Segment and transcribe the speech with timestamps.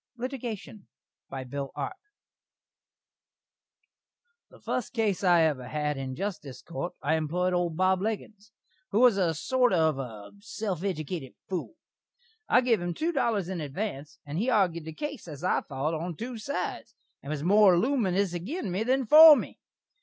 [0.17, 0.87] LITIGATION
[1.29, 1.97] BY BILL ARP
[4.49, 8.51] The fust case I ever had in a Justice Court I emploid old Bob Leggins,
[8.89, 11.75] who was a sorter of a self eddicated fool.
[12.49, 15.93] I giv him two dollars in advanse, and he argud the case as I thot,
[15.93, 19.59] on two sides, and was more luminus agin me than for me.